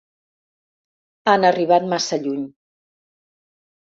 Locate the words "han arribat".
1.33-1.85